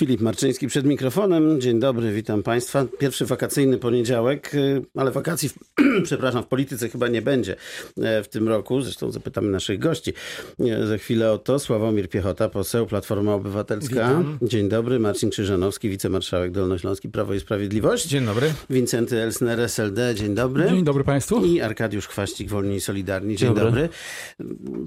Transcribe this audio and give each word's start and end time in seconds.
Filip 0.00 0.20
Marczyński 0.20 0.66
przed 0.66 0.86
mikrofonem. 0.86 1.60
Dzień 1.60 1.80
dobry, 1.80 2.12
witam 2.12 2.42
Państwa. 2.42 2.86
Pierwszy 2.98 3.26
wakacyjny 3.26 3.78
poniedziałek, 3.78 4.54
y, 4.54 4.82
ale 4.96 5.10
wakacji, 5.10 5.48
w, 5.48 5.54
przepraszam, 6.04 6.42
w 6.42 6.46
polityce 6.46 6.88
chyba 6.88 7.08
nie 7.08 7.22
będzie 7.22 7.56
e, 8.02 8.22
w 8.22 8.28
tym 8.28 8.48
roku. 8.48 8.82
Zresztą 8.82 9.12
zapytamy 9.12 9.50
naszych 9.50 9.78
gości 9.78 10.12
e, 10.60 10.86
za 10.86 10.98
chwilę 10.98 11.32
o 11.32 11.38
to. 11.38 11.58
Sławomir 11.58 12.08
Piechota, 12.08 12.48
poseł 12.48 12.86
Platforma 12.86 13.34
Obywatelska. 13.34 13.94
Witam. 13.94 14.38
Dzień 14.42 14.68
dobry. 14.68 14.98
Marcin 14.98 15.30
Krzyżanowski, 15.30 15.88
wicemarszałek 15.88 16.52
Dolnośląski 16.52 17.08
Prawo 17.08 17.34
i 17.34 17.40
Sprawiedliwość. 17.40 18.06
Dzień 18.06 18.26
dobry. 18.26 18.52
Wincenty 18.70 19.18
Elsner, 19.22 19.60
SLD. 19.60 20.14
Dzień 20.14 20.34
dobry. 20.34 20.68
Dzień 20.68 20.84
dobry 20.84 21.04
Państwu. 21.04 21.44
I 21.44 21.60
Arkadiusz 21.60 22.06
Chwaścik, 22.06 22.48
Wolni 22.48 22.76
i 22.76 22.80
Solidarni. 22.80 23.36
Dzień 23.36 23.54
Dzień 23.54 23.64
dobry. 23.64 23.88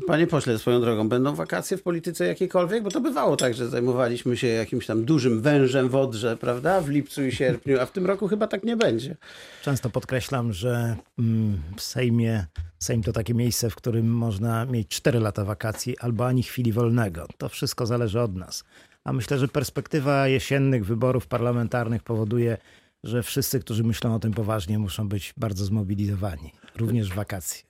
Panie 0.08 0.28
pośle, 0.28 0.60
swoją 0.60 0.82
drogą, 0.82 1.10
będą 1.10 1.36
wakacje 1.36 1.78
w 1.78 1.82
polityce 1.82 2.28
jakiekolwiek? 2.28 2.84
Bo 2.84 2.92
to 2.92 3.02
bywało 3.02 3.38
tak, 3.38 3.54
że 3.54 3.70
zajmowaliśmy 3.70 4.38
się 4.38 4.48
jakimś 4.48 4.86
tam 4.86 5.03
dużym 5.06 5.42
wężem 5.42 5.90
w 5.90 5.96
Odrze, 5.96 6.38
prawda? 6.38 6.82
W 6.82 6.90
lipcu 6.90 7.24
i 7.24 7.32
sierpniu, 7.32 7.80
a 7.80 7.86
w 7.86 7.92
tym 7.92 8.06
roku 8.06 8.28
chyba 8.28 8.48
tak 8.48 8.64
nie 8.64 8.78
będzie. 8.78 9.18
Często 9.64 9.90
podkreślam, 9.90 10.54
że 10.54 10.96
mm, 11.20 11.62
w 11.78 11.82
Sejmie 11.82 12.46
Sejm 12.84 13.04
to 13.04 13.14
takie 13.14 13.34
miejsce, 13.34 13.70
w 13.70 13.76
którym 13.76 14.08
można 14.08 14.66
mieć 14.66 14.88
4 14.88 15.20
lata 15.20 15.46
wakacji 15.46 15.98
albo 15.98 16.28
ani 16.28 16.44
chwili 16.44 16.72
wolnego. 16.72 17.28
To 17.38 17.50
wszystko 17.50 17.86
zależy 17.86 18.22
od 18.22 18.36
nas. 18.36 18.64
A 19.04 19.14
myślę, 19.14 19.40
że 19.40 19.48
perspektywa 19.48 20.28
jesiennych 20.28 20.86
wyborów 20.86 21.28
parlamentarnych 21.28 22.04
powoduje, 22.04 22.58
że 23.04 23.24
wszyscy, 23.24 23.60
którzy 23.60 23.84
myślą 23.84 24.16
o 24.16 24.20
tym 24.20 24.34
poważnie, 24.34 24.80
muszą 24.80 25.10
być 25.10 25.34
bardzo 25.38 25.66
zmobilizowani, 25.66 26.52
również 26.76 27.10
w 27.10 27.16
wakacje. 27.16 27.64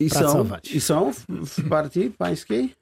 I 0.00 0.10
Pracować. 0.10 0.68
są, 0.68 0.76
i 0.76 0.80
są 0.80 1.12
w, 1.12 1.26
w 1.28 1.68
partii 1.68 2.10
pańskiej? 2.10 2.74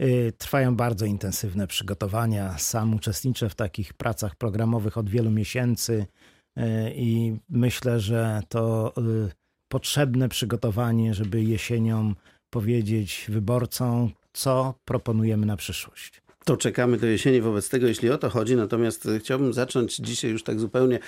Y, 0.00 0.32
Trwają 0.38 0.76
bardzo 0.76 1.06
intensywne 1.06 1.66
przygotowania. 1.66 2.58
Sam 2.58 2.94
uczestniczę 2.94 3.48
w 3.48 3.54
takich 3.54 3.94
pracach 3.94 4.36
programowych 4.36 4.98
od 4.98 5.10
wielu 5.10 5.30
miesięcy 5.30 6.06
y, 6.58 6.62
i 6.94 7.36
myślę, 7.48 8.00
że 8.00 8.40
to 8.48 8.92
y, 8.98 9.30
potrzebne 9.68 10.28
przygotowanie, 10.28 11.14
żeby 11.14 11.42
jesienią 11.42 12.14
powiedzieć 12.50 13.26
wyborcom, 13.28 14.10
co 14.32 14.74
proponujemy 14.84 15.46
na 15.46 15.56
przyszłość. 15.56 16.22
To 16.48 16.56
czekamy 16.56 16.96
do 16.96 17.06
jesieni 17.06 17.40
wobec 17.40 17.68
tego, 17.68 17.86
jeśli 17.86 18.10
o 18.10 18.18
to 18.18 18.30
chodzi. 18.30 18.56
Natomiast 18.56 19.06
y, 19.06 19.18
chciałbym 19.18 19.52
zacząć 19.52 19.96
dzisiaj 19.96 20.30
już 20.30 20.42
tak 20.42 20.60
zupełnie 20.60 20.98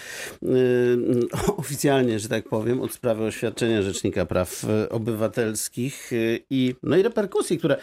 yy, 0.42 0.48
oficjalnie, 1.56 2.18
że 2.18 2.28
tak 2.28 2.48
powiem, 2.48 2.80
od 2.80 2.92
sprawy 2.92 3.24
oświadczenia 3.24 3.82
Rzecznika 3.82 4.26
Praw 4.26 4.64
y, 4.64 4.88
Obywatelskich 4.88 6.12
yy, 6.12 6.40
i, 6.50 6.74
no 6.82 6.96
i 6.96 7.02
reperkusji, 7.02 7.58
które 7.58 7.76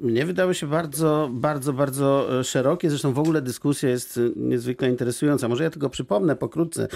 mnie 0.00 0.26
wydały 0.26 0.54
się 0.54 0.66
bardzo, 0.66 1.30
bardzo, 1.32 1.72
bardzo 1.72 2.28
szerokie. 2.44 2.90
Zresztą 2.90 3.12
w 3.12 3.18
ogóle 3.18 3.42
dyskusja 3.42 3.88
jest 3.88 4.20
niezwykle 4.36 4.88
interesująca. 4.88 5.48
Może 5.48 5.64
ja 5.64 5.70
tylko 5.70 5.90
przypomnę 5.90 6.36
pokrótce. 6.36 6.88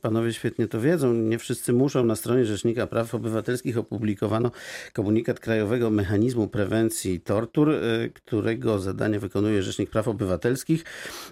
Panowie 0.00 0.32
świetnie 0.32 0.66
to 0.66 0.80
wiedzą. 0.80 1.14
Nie 1.14 1.38
wszyscy 1.38 1.72
muszą. 1.72 2.04
Na 2.04 2.16
stronie 2.16 2.44
Rzecznika 2.44 2.86
Praw 2.86 3.14
Obywatelskich 3.14 3.78
opublikowano 3.78 4.50
komunikat 4.92 5.40
Krajowego 5.40 5.90
Mechanizmu 5.90 6.48
Prewencji 6.48 7.20
Tortur, 7.20 7.70
e, 7.70 7.78
którego 8.44 8.78
zadanie 8.78 9.20
wykonuje 9.20 9.62
Rzecznik 9.62 9.90
Praw 9.90 10.08
Obywatelskich. 10.08 10.84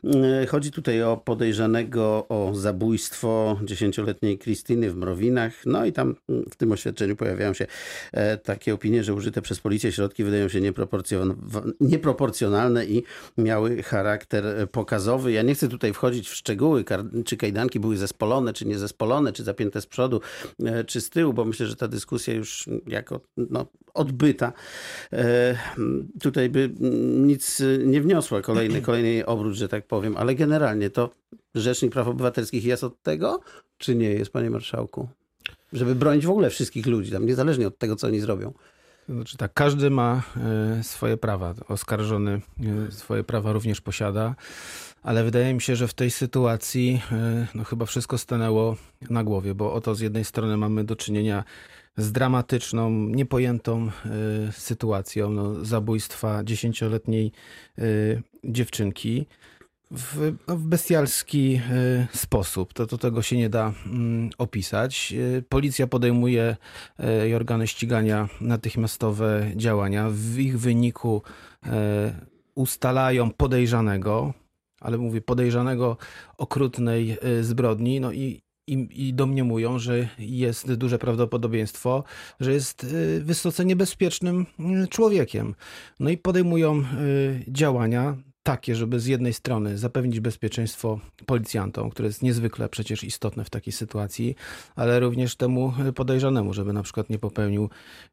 E, 0.04 0.46
Chodzi 0.46 0.70
tutaj 0.70 1.02
o 1.02 1.16
podejrzanego 1.16 2.26
o 2.28 2.50
zabójstwo 2.54 3.58
dziesięcioletniej 3.64 4.38
Krystyny 4.38 4.90
w 4.90 4.96
Mrowinach. 4.96 5.52
No 5.66 5.84
i 5.84 5.92
tam 5.92 6.14
mm, 6.28 6.44
w 6.50 6.56
tym 6.56 6.72
oświadczeniu 6.72 7.16
pojawiają 7.16 7.54
się 7.54 7.66
e, 8.12 8.36
takie 8.36 8.74
opinie, 8.74 9.04
że 9.04 9.14
użyte 9.14 9.42
przez 9.42 9.60
policję 9.60 9.92
środki 9.92 10.24
wydają 10.24 10.48
się 10.48 10.60
nieproporcjon- 10.60 11.34
nieproporcjonalne 11.80 12.86
i 12.86 13.02
miały 13.38 13.82
charakter 13.82 14.46
e, 14.46 14.66
pokazowy. 14.66 15.32
Ja 15.32 15.42
nie 15.42 15.54
chcę 15.54 15.68
tutaj 15.68 15.92
wchodzić 15.92 16.28
w 16.28 16.34
szczegóły, 16.34 16.84
czy 17.24 17.36
kajdanki 17.36 17.80
były 17.80 17.96
zespolone, 17.96 18.52
czy 18.52 18.66
nie 18.66 18.78
zespolone, 18.78 19.32
czy 19.32 19.44
zapięte 19.44 19.80
z 19.80 19.86
przodu, 19.86 20.20
czy 20.86 21.00
z 21.00 21.10
tyłu, 21.10 21.32
bo 21.32 21.44
myślę, 21.44 21.66
że 21.66 21.76
ta 21.76 21.88
dyskusja 21.88 22.34
już 22.34 22.68
jako 22.86 23.20
no, 23.36 23.66
odbyta 23.94 24.52
e, 25.12 25.58
tutaj 26.20 26.48
by 26.48 26.70
nic 27.16 27.62
nie 27.86 28.00
wniosła, 28.00 28.42
kolejny, 28.42 28.82
kolejny 28.90 29.26
obrót, 29.26 29.54
że 29.54 29.68
tak 29.68 29.86
powiem, 29.86 30.16
ale 30.16 30.34
generalnie 30.34 30.90
to 30.90 31.10
Rzecznik 31.54 31.92
Praw 31.92 32.08
Obywatelskich 32.08 32.64
jest 32.64 32.84
od 32.84 33.02
tego, 33.02 33.40
czy 33.78 33.94
nie 33.94 34.10
jest, 34.10 34.32
panie 34.32 34.50
marszałku? 34.50 35.08
Żeby 35.72 35.94
bronić 35.94 36.26
w 36.26 36.30
ogóle 36.30 36.50
wszystkich 36.50 36.86
ludzi, 36.86 37.10
tam 37.10 37.26
niezależnie 37.26 37.66
od 37.66 37.78
tego, 37.78 37.96
co 37.96 38.06
oni 38.06 38.20
zrobią. 38.20 38.52
Znaczy 39.08 39.36
tak, 39.36 39.54
każdy 39.54 39.90
ma 39.90 40.22
e, 40.78 40.82
swoje 40.82 41.16
prawa. 41.16 41.54
Oskarżony 41.68 42.40
e, 42.88 42.92
swoje 42.92 43.24
prawa 43.24 43.52
również 43.52 43.80
posiada, 43.80 44.34
ale 45.02 45.24
wydaje 45.24 45.54
mi 45.54 45.60
się, 45.60 45.76
że 45.76 45.88
w 45.88 45.94
tej 45.94 46.10
sytuacji 46.10 47.02
e, 47.12 47.46
no 47.54 47.64
chyba 47.64 47.86
wszystko 47.86 48.18
stanęło 48.18 48.76
na 49.10 49.24
głowie, 49.24 49.54
bo 49.54 49.72
oto 49.72 49.94
z 49.94 50.00
jednej 50.00 50.24
strony 50.24 50.56
mamy 50.56 50.84
do 50.84 50.96
czynienia 50.96 51.44
z 51.96 52.12
dramatyczną, 52.12 52.90
niepojętą 52.90 53.90
sytuacją 54.50 55.30
no, 55.30 55.64
zabójstwa 55.64 56.44
dziesięcioletniej 56.44 57.32
dziewczynki. 58.44 59.26
W, 59.92 60.32
no, 60.48 60.56
w 60.56 60.62
bestialski 60.62 61.60
e, 61.70 62.06
sposób. 62.12 62.72
To, 62.72 62.86
to 62.86 62.98
tego 62.98 63.22
się 63.22 63.36
nie 63.36 63.48
da 63.48 63.72
mm, 63.86 64.30
opisać. 64.38 65.14
E, 65.38 65.42
Policja 65.42 65.86
podejmuje 65.86 66.56
e, 66.98 67.28
i 67.28 67.34
organy 67.34 67.66
ścigania 67.66 68.28
natychmiastowe 68.40 69.50
działania. 69.56 70.08
W 70.10 70.38
ich 70.38 70.58
wyniku 70.58 71.22
ustalają 72.54 73.30
podejrzanego, 73.30 74.34
ale 74.80 74.98
mówię 74.98 75.20
podejrzanego 75.20 75.96
okrutnej 76.38 77.16
zbrodni, 77.40 78.00
no 78.00 78.12
i 78.12 78.42
i, 78.66 79.08
i 79.08 79.14
domniemują, 79.14 79.78
że 79.78 80.08
jest 80.18 80.72
duże 80.74 80.98
prawdopodobieństwo, 80.98 82.04
że 82.40 82.52
jest 82.52 82.86
wysoce 83.20 83.64
niebezpiecznym 83.64 84.46
mm, 84.58 84.88
człowiekiem. 84.88 85.54
No 86.00 86.10
i 86.10 86.18
podejmują 86.18 86.84
działania 87.48 88.16
takie, 88.42 88.76
żeby 88.76 89.00
z 89.00 89.06
jednej 89.06 89.32
strony 89.32 89.78
zapewnić 89.78 90.20
bezpieczeństwo 90.20 91.00
policjantom, 91.26 91.90
które 91.90 92.08
jest 92.08 92.22
niezwykle 92.22 92.68
przecież 92.68 93.04
istotne 93.04 93.44
w 93.44 93.50
takiej 93.50 93.72
sytuacji, 93.72 94.34
ale 94.76 95.00
również 95.00 95.36
temu 95.36 95.72
podejrzanemu, 95.94 96.54
żeby 96.54 96.72
na 96.72 96.82
przykład 96.82 97.10
nie 97.10 97.18
popełnił, 97.18 97.70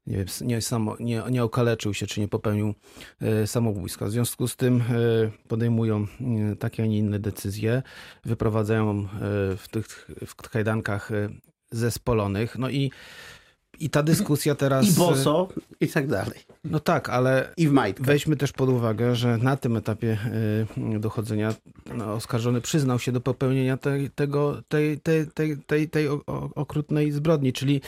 nie, 0.07 0.17
wiem, 0.17 0.27
nie, 0.41 0.61
samo, 0.61 0.95
nie, 0.99 1.23
nie 1.31 1.43
okaleczył 1.43 1.93
się, 1.93 2.07
czy 2.07 2.19
nie 2.19 2.27
popełnił 2.27 2.73
e, 3.21 3.47
samobójstwa. 3.47 4.05
W 4.05 4.11
związku 4.11 4.47
z 4.47 4.55
tym 4.55 4.81
e, 4.81 4.83
podejmują 5.47 6.07
e, 6.51 6.55
takie, 6.55 6.83
a 6.83 6.85
nie 6.85 6.97
inne 6.97 7.19
decyzje, 7.19 7.83
wyprowadzają 8.25 9.07
w 9.57 9.65
tych 9.71 10.11
w 10.25 10.35
kajdankach 10.35 11.09
zespolonych, 11.71 12.57
no 12.57 12.69
i 12.69 12.91
i 13.79 13.89
ta 13.89 14.03
dyskusja 14.03 14.55
teraz... 14.55 14.87
I 14.87 14.91
boso, 14.91 15.47
i 15.79 15.87
tak 15.87 16.07
dalej. 16.07 16.39
No 16.63 16.79
tak, 16.79 17.09
ale 17.09 17.53
I 17.57 17.67
w 17.67 17.71
majtkach. 17.71 18.07
Weźmy 18.07 18.35
też 18.35 18.51
pod 18.51 18.69
uwagę, 18.69 19.15
że 19.15 19.37
na 19.37 19.57
tym 19.57 19.77
etapie 19.77 20.17
y, 20.95 20.99
dochodzenia 20.99 21.53
no, 21.95 22.13
oskarżony 22.13 22.61
przyznał 22.61 22.99
się 22.99 23.11
do 23.11 23.21
popełnienia 23.21 23.77
tej, 23.77 24.09
tego, 24.09 24.61
tej, 24.67 24.99
tej, 24.99 25.27
tej, 25.27 25.57
tej, 25.57 25.89
tej 25.89 26.07
okrutnej 26.55 27.11
zbrodni, 27.11 27.53
czyli 27.53 27.81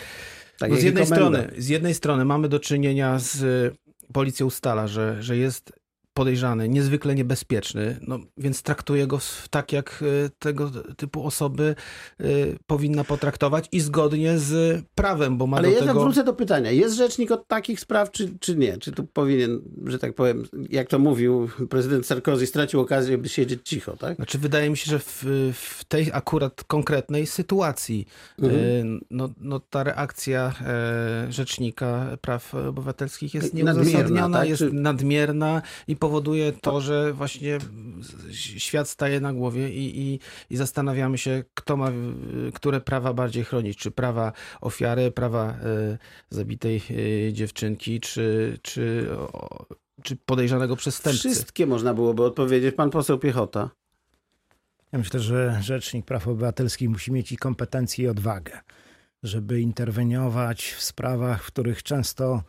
Tak 0.59 0.71
no 0.71 0.77
z, 0.77 0.83
jednej 0.83 1.05
strony, 1.05 1.51
z 1.57 1.67
jednej 1.67 1.93
strony 1.93 2.25
mamy 2.25 2.49
do 2.49 2.59
czynienia 2.59 3.19
z 3.19 3.41
y, 3.41 3.75
policja 4.13 4.45
ustala, 4.45 4.87
że, 4.87 5.23
że 5.23 5.37
jest 5.37 5.80
podejrzany, 6.25 6.69
niezwykle 6.69 7.15
niebezpieczny, 7.15 7.99
no, 8.07 8.19
więc 8.37 8.61
traktuje 8.61 9.07
go 9.07 9.19
tak, 9.49 9.71
jak 9.73 9.99
y, 10.01 10.29
tego 10.39 10.71
typu 10.97 11.25
osoby 11.25 11.75
y, 12.21 12.57
powinna 12.67 13.03
potraktować 13.03 13.67
i 13.71 13.79
zgodnie 13.79 14.39
z 14.39 14.81
prawem, 14.95 15.37
bo 15.37 15.47
ma 15.47 15.57
Ale 15.57 15.67
do 15.67 15.73
ja 15.73 15.79
tego... 15.85 16.01
wrócę 16.03 16.23
do 16.23 16.33
pytania. 16.33 16.71
Jest 16.71 16.95
rzecznik 16.95 17.31
od 17.31 17.47
takich 17.47 17.79
spraw, 17.79 18.11
czy, 18.11 18.29
czy 18.39 18.55
nie? 18.55 18.77
Czy 18.77 18.91
tu 18.91 19.03
powinien, 19.03 19.61
że 19.85 19.99
tak 19.99 20.13
powiem, 20.15 20.43
jak 20.69 20.87
to 20.89 20.99
mówił 20.99 21.49
prezydent 21.69 22.05
Sarkozy, 22.05 22.47
stracił 22.47 22.79
okazję, 22.79 23.17
by 23.17 23.29
siedzieć 23.29 23.59
cicho, 23.63 23.97
tak? 23.97 24.15
Znaczy, 24.15 24.37
wydaje 24.37 24.69
mi 24.69 24.77
się, 24.77 24.91
że 24.91 24.99
w, 24.99 25.25
w 25.53 25.83
tej 25.87 26.09
akurat 26.13 26.63
konkretnej 26.63 27.25
sytuacji 27.27 28.07
Mhm. 28.41 28.59
e, 28.61 28.99
no, 29.11 29.29
no, 29.41 29.59
ta 29.59 29.83
reakcja 29.83 30.53
e, 30.65 31.31
Rzecznika 31.31 32.17
Praw 32.21 32.55
Obywatelskich 32.55 33.33
jest 33.33 33.53
Nadmierna, 33.53 33.73
nieuzasadniona, 33.73 34.39
tak? 34.39 34.49
jest 34.49 34.59
Czy- 34.59 34.73
nadmierna 34.73 35.61
i 35.87 35.95
powoduje 35.95 36.10
to, 36.61 36.81
że 36.81 37.13
właśnie 37.13 37.57
świat 38.31 38.89
staje 38.89 39.19
na 39.19 39.33
głowie 39.33 39.69
i, 39.69 39.99
i, 39.99 40.19
i 40.49 40.57
zastanawiamy 40.57 41.17
się, 41.17 41.43
kto 41.53 41.77
ma 41.77 41.91
które 42.53 42.81
prawa 42.81 43.13
bardziej 43.13 43.43
chronić. 43.43 43.77
Czy 43.77 43.91
prawa 43.91 44.31
ofiary, 44.61 45.11
prawa 45.11 45.45
e, 45.49 45.97
zabitej 46.29 46.81
e, 47.27 47.33
dziewczynki, 47.33 47.99
czy, 47.99 48.57
czy, 48.61 49.07
o, 49.17 49.65
czy 50.03 50.15
podejrzanego 50.15 50.75
przestępcy. 50.75 51.29
Wszystkie 51.29 51.67
można 51.67 51.93
byłoby 51.93 52.23
odpowiedzieć. 52.23 52.75
Pan 52.75 52.89
poseł 52.89 53.19
Piechota. 53.19 53.69
Ja 54.91 54.99
myślę, 54.99 55.19
że 55.19 55.59
Rzecznik 55.61 56.05
Praw 56.05 56.27
Obywatelskich 56.27 56.89
musi 56.89 57.11
mieć 57.11 57.31
i 57.31 57.37
kompetencje, 57.37 58.05
i 58.05 58.07
odwagę, 58.07 58.59
żeby 59.23 59.61
interweniować 59.61 60.63
w 60.71 60.81
sprawach, 60.81 61.43
w 61.43 61.47
których 61.47 61.83
często 61.83 62.43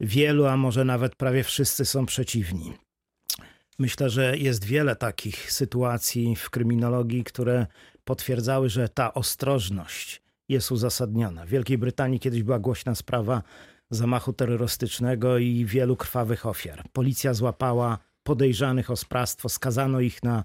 wielu, 0.00 0.46
a 0.46 0.56
może 0.56 0.84
nawet 0.84 1.16
prawie 1.16 1.44
wszyscy 1.44 1.84
są 1.84 2.06
przeciwni. 2.06 2.72
Myślę, 3.80 4.10
że 4.10 4.38
jest 4.38 4.64
wiele 4.64 4.96
takich 4.96 5.52
sytuacji 5.52 6.36
w 6.36 6.50
kryminologii, 6.50 7.24
które 7.24 7.66
potwierdzały, 8.04 8.68
że 8.68 8.88
ta 8.88 9.14
ostrożność 9.14 10.22
jest 10.48 10.72
uzasadniona. 10.72 11.46
W 11.46 11.48
Wielkiej 11.48 11.78
Brytanii 11.78 12.20
kiedyś 12.20 12.42
była 12.42 12.58
głośna 12.58 12.94
sprawa 12.94 13.42
zamachu 13.90 14.32
terrorystycznego 14.32 15.38
i 15.38 15.64
wielu 15.64 15.96
krwawych 15.96 16.46
ofiar. 16.46 16.84
Policja 16.92 17.34
złapała 17.34 17.98
podejrzanych 18.22 18.90
o 18.90 18.96
sprawstwo, 18.96 19.48
skazano 19.48 20.00
ich 20.00 20.22
na 20.22 20.44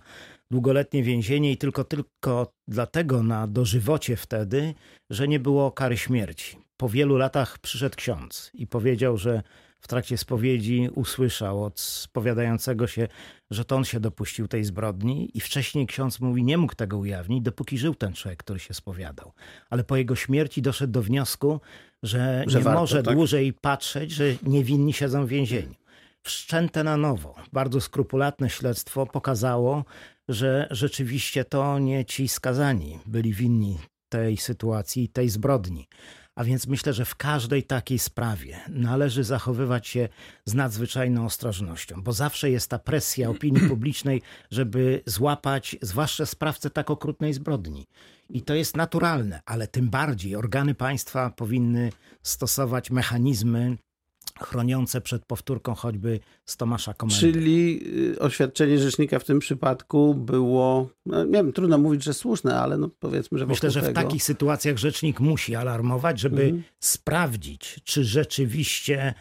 długoletnie 0.51 1.03
więzienie 1.03 1.51
i 1.51 1.57
tylko, 1.57 1.83
tylko 1.83 2.53
dlatego 2.67 3.23
na 3.23 3.47
dożywocie 3.47 4.15
wtedy, 4.15 4.73
że 5.09 5.27
nie 5.27 5.39
było 5.39 5.71
kary 5.71 5.97
śmierci. 5.97 6.57
Po 6.77 6.89
wielu 6.89 7.17
latach 7.17 7.59
przyszedł 7.59 7.95
ksiądz 7.95 8.51
i 8.53 8.67
powiedział, 8.67 9.17
że 9.17 9.43
w 9.85 9.87
trakcie 9.87 10.17
spowiedzi 10.17 10.89
usłyszał 10.95 11.63
od 11.63 11.79
spowiadającego 11.79 12.87
się, 12.87 13.07
że 13.51 13.65
to 13.65 13.75
on 13.75 13.85
się 13.85 13.99
dopuścił 13.99 14.47
tej 14.47 14.63
zbrodni 14.63 15.37
i 15.37 15.39
wcześniej 15.39 15.87
ksiądz 15.87 16.19
mówi, 16.19 16.43
nie 16.43 16.57
mógł 16.57 16.75
tego 16.75 16.97
ujawnić, 16.97 17.43
dopóki 17.43 17.77
żył 17.77 17.95
ten 17.95 18.13
człowiek, 18.13 18.39
który 18.39 18.59
się 18.59 18.73
spowiadał. 18.73 19.31
Ale 19.69 19.83
po 19.83 19.95
jego 19.95 20.15
śmierci 20.15 20.61
doszedł 20.61 20.93
do 20.93 21.01
wniosku, 21.01 21.61
że, 22.03 22.43
że 22.47 22.57
nie 22.57 22.63
warto, 22.63 22.79
może 22.79 23.03
tak? 23.03 23.15
dłużej 23.15 23.53
patrzeć, 23.53 24.11
że 24.11 24.25
niewinni 24.43 24.93
siedzą 24.93 25.25
w 25.25 25.29
więzieniu. 25.29 25.75
Wszczęte 26.23 26.83
na 26.83 26.97
nowo, 26.97 27.35
bardzo 27.53 27.81
skrupulatne 27.81 28.49
śledztwo 28.49 29.05
pokazało, 29.05 29.85
że 30.29 30.67
rzeczywiście 30.71 31.45
to 31.45 31.79
nie 31.79 32.05
ci 32.05 32.27
skazani 32.27 32.99
byli 33.05 33.33
winni 33.33 33.77
tej 34.09 34.38
sytuacji, 34.38 35.09
tej 35.09 35.29
zbrodni. 35.29 35.88
A 36.35 36.43
więc 36.43 36.67
myślę, 36.67 36.93
że 36.93 37.05
w 37.05 37.15
każdej 37.15 37.63
takiej 37.63 37.99
sprawie 37.99 38.59
należy 38.69 39.23
zachowywać 39.23 39.87
się 39.87 40.09
z 40.45 40.53
nadzwyczajną 40.53 41.25
ostrożnością, 41.25 42.01
bo 42.03 42.13
zawsze 42.13 42.49
jest 42.51 42.69
ta 42.69 42.79
presja 42.79 43.29
opinii 43.29 43.69
publicznej, 43.69 44.21
żeby 44.51 45.01
złapać 45.05 45.75
zwłaszcza 45.81 46.25
sprawcę 46.25 46.69
tak 46.69 46.89
okrutnej 46.89 47.33
zbrodni. 47.33 47.87
I 48.29 48.41
to 48.41 48.55
jest 48.55 48.77
naturalne, 48.77 49.41
ale 49.45 49.67
tym 49.67 49.89
bardziej 49.89 50.35
organy 50.35 50.75
państwa 50.75 51.29
powinny 51.29 51.91
stosować 52.23 52.91
mechanizmy 52.91 53.77
chroniące 54.39 55.01
przed 55.01 55.25
powtórką 55.25 55.75
choćby 55.75 56.19
z 56.45 56.57
Tomasza 56.57 56.93
Komendy. 56.93 57.19
Czyli 57.19 57.81
y, 58.13 58.19
oświadczenie 58.19 58.77
rzecznika 58.77 59.19
w 59.19 59.23
tym 59.23 59.39
przypadku 59.39 60.13
było, 60.13 60.89
no, 61.05 61.23
nie 61.23 61.31
wiem, 61.31 61.53
trudno 61.53 61.77
mówić, 61.77 62.03
że 62.03 62.13
słuszne, 62.13 62.59
ale 62.59 62.77
no 62.77 62.89
powiedzmy, 62.99 63.37
że 63.37 63.45
Myślę, 63.45 63.71
że 63.71 63.81
w 63.81 63.85
tego... 63.85 64.01
takich 64.01 64.23
sytuacjach 64.23 64.77
rzecznik 64.77 65.19
musi 65.19 65.55
alarmować, 65.55 66.19
żeby 66.19 66.43
mhm. 66.43 66.63
sprawdzić, 66.79 67.79
czy 67.83 68.03
rzeczywiście 68.03 69.13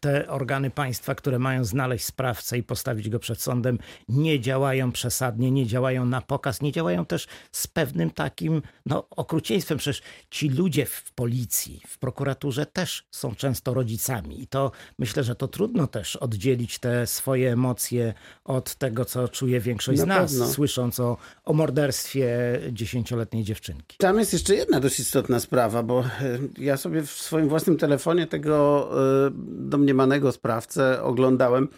te 0.00 0.28
organy 0.28 0.70
państwa, 0.70 1.14
które 1.14 1.38
mają 1.38 1.64
znaleźć 1.64 2.04
sprawcę 2.04 2.58
i 2.58 2.62
postawić 2.62 3.08
go 3.08 3.18
przed 3.18 3.40
sądem, 3.40 3.78
nie 4.08 4.40
działają 4.40 4.92
przesadnie, 4.92 5.50
nie 5.50 5.66
działają 5.66 6.06
na 6.06 6.20
pokaz, 6.20 6.62
nie 6.62 6.72
działają 6.72 7.06
też 7.06 7.26
z 7.52 7.66
pewnym 7.66 8.10
takim 8.10 8.62
no, 8.86 9.08
okrucieństwem. 9.10 9.78
Przecież 9.78 10.02
ci 10.30 10.48
ludzie 10.48 10.86
w 10.86 11.12
policji, 11.12 11.82
w 11.86 11.98
prokuraturze 11.98 12.66
też 12.66 13.06
są 13.10 13.34
często 13.34 13.74
rodzicami 13.74 14.42
i 14.42 14.46
to 14.46 14.72
myślę, 14.98 15.24
że 15.24 15.34
to 15.34 15.48
trudno 15.48 15.86
też 15.86 16.16
oddzielić 16.16 16.78
te 16.78 17.06
swoje 17.06 17.52
emocje 17.52 18.14
od 18.44 18.74
tego, 18.74 19.04
co 19.04 19.28
czuje 19.28 19.60
większość 19.60 19.98
na 19.98 20.04
z 20.04 20.08
nas, 20.08 20.30
pewno. 20.32 20.46
słysząc 20.46 21.00
o, 21.00 21.16
o 21.44 21.52
morderstwie 21.52 22.60
dziesięcioletniej 22.72 23.44
dziewczynki. 23.44 23.96
Tam 23.98 24.18
jest 24.18 24.32
jeszcze 24.32 24.54
jedna 24.54 24.80
dość 24.80 25.00
istotna 25.00 25.40
sprawa, 25.40 25.82
bo 25.82 26.00
e, 26.00 26.38
ja 26.58 26.76
sobie 26.76 27.02
w 27.02 27.10
swoim 27.10 27.48
własnym 27.48 27.76
telefonie 27.76 28.26
tego 28.26 28.88
e, 29.26 29.30
domniemanego 29.46 30.32
sprawcę 30.32 31.02
oglądałem 31.02 31.68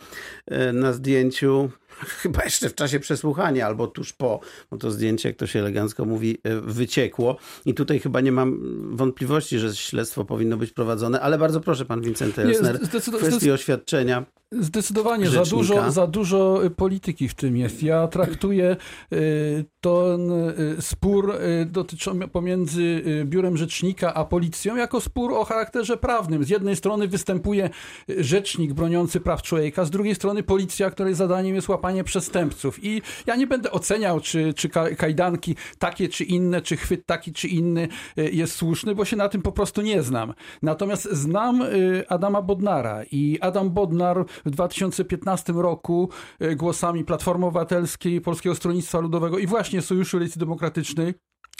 e, 0.46 0.72
na 0.72 0.92
zdjęciu 0.92 1.70
chyba 2.22 2.44
jeszcze 2.44 2.68
w 2.68 2.74
czasie 2.74 3.00
przesłuchania 3.00 3.66
albo 3.66 3.86
tuż 3.86 4.12
po, 4.12 4.40
bo 4.70 4.76
to 4.76 4.90
zdjęcie, 4.90 5.28
jak 5.28 5.38
to 5.38 5.46
się 5.46 5.58
elegancko 5.58 6.04
mówi, 6.04 6.38
e, 6.44 6.60
wyciekło. 6.60 7.36
I 7.66 7.74
tutaj 7.74 8.00
chyba 8.00 8.20
nie 8.20 8.32
mam 8.32 8.60
wątpliwości, 8.96 9.58
że 9.58 9.76
śledztwo 9.76 10.24
powinno 10.24 10.56
być 10.56 10.72
prowadzone, 10.72 11.20
ale 11.20 11.38
bardzo 11.38 11.60
proszę 11.60 11.84
pan 11.84 12.00
Wincenty 12.00 12.42
Elsner, 12.42 12.78
w 12.80 13.16
kwestii 13.16 13.50
oświadczenia. 13.50 14.24
Zdecydowanie 14.52 15.30
za 15.30 15.42
dużo, 15.42 15.90
za 15.90 16.06
dużo 16.06 16.64
y, 16.64 16.70
polityki 16.70 17.28
w 17.28 17.34
tym 17.34 17.56
jest. 17.56 17.82
Ja 17.82 18.08
traktuję 18.08 18.76
y, 19.12 19.64
ten 19.80 20.30
y, 20.32 20.76
spór 20.80 21.34
dotyczący 21.66 22.28
pomiędzy 22.28 23.02
biurem 23.24 23.56
rzecznika 23.56 24.14
a 24.14 24.24
policją 24.24 24.76
jako 24.76 25.00
spór 25.00 25.32
o 25.32 25.44
charakterze 25.44 25.96
prawnym. 25.96 26.44
Z 26.44 26.48
jednej 26.48 26.76
strony 26.76 27.08
występuje 27.08 27.70
rzecznik 28.08 28.72
broniący 28.72 29.20
praw 29.20 29.42
człowieka, 29.42 29.84
z 29.84 29.90
drugiej 29.90 30.14
strony 30.14 30.42
policja, 30.42 30.90
której 30.90 31.14
zadaniem 31.14 31.54
jest 31.54 31.68
łapanie 31.68 32.04
przestępców. 32.04 32.84
I 32.84 33.02
ja 33.26 33.36
nie 33.36 33.46
będę 33.46 33.70
oceniał, 33.70 34.20
czy, 34.20 34.54
czy 34.54 34.68
kajdanki 34.68 35.56
takie 35.78 36.08
czy 36.08 36.24
inne, 36.24 36.62
czy 36.62 36.76
chwyt 36.76 37.06
taki 37.06 37.32
czy 37.32 37.48
inny 37.48 37.88
jest 38.16 38.54
słuszny, 38.54 38.94
bo 38.94 39.04
się 39.04 39.16
na 39.16 39.28
tym 39.28 39.42
po 39.42 39.52
prostu 39.52 39.82
nie 39.82 40.02
znam. 40.02 40.34
Natomiast 40.62 41.08
znam 41.12 41.62
Adama 42.08 42.42
Bodnara 42.42 43.04
i 43.10 43.38
Adam 43.40 43.70
Bodnar 43.70 44.24
w 44.44 44.50
2015 44.50 45.52
roku 45.52 46.10
e, 46.38 46.56
głosami 46.56 47.04
Platformy 47.04 47.46
Obywatelskiej, 47.46 48.20
Polskiego 48.20 48.54
Stronnictwa 48.54 49.00
Ludowego 49.00 49.38
i 49.38 49.46
właśnie 49.46 49.82
Sojuszu 49.82 50.18
Lewicy 50.18 50.38
Demokratycznej 50.38 51.14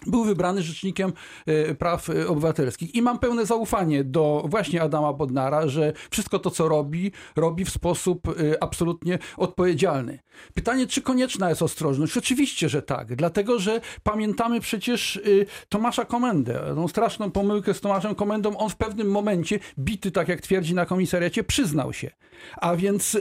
był 0.07 0.25
wybrany 0.25 0.63
rzecznikiem 0.63 1.13
e, 1.47 1.75
praw 1.75 2.11
e, 2.11 2.29
obywatelskich. 2.29 2.95
I 2.95 3.03
mam 3.03 3.19
pełne 3.19 3.47
zaufanie 3.47 4.05
do 4.05 4.45
właśnie 4.49 4.83
Adama 4.83 5.13
Bodnara, 5.13 5.69
że 5.69 5.93
wszystko 6.11 6.39
to, 6.39 6.51
co 6.51 6.69
robi, 6.69 7.13
robi 7.37 7.65
w 7.65 7.71
sposób 7.71 8.29
absolutnie 8.61 9.19
odpowiedzialny. 9.37 10.19
Pytanie, 10.55 10.87
czy 10.87 11.03
konieczna 11.03 11.49
jest 11.49 11.63
ostrożność? 11.63 12.17
Oczywiście, 12.17 12.69
że 12.69 12.83
tak, 12.83 13.17
dlatego 13.17 13.59
że 13.59 13.81
pamiętamy 14.03 14.61
przecież 14.61 15.21
Tomasza 15.69 16.05
Komendę, 16.05 16.61
tą 16.75 16.89
straszną 16.89 17.31
pomyłkę 17.31 17.75
z 17.75 17.81
Tomaszem 17.81 18.15
Komendą. 18.15 18.57
On 18.57 18.71
w 18.71 18.77
pewnym 18.77 19.11
momencie, 19.11 19.59
bity, 19.79 20.11
tak 20.11 20.29
jak 20.29 20.41
twierdzi 20.41 20.75
na 20.75 20.87
komisariacie, 20.87 21.45
przyznał 21.45 21.93
się. 21.93 22.11
A 22.57 22.77
więc 22.77 23.17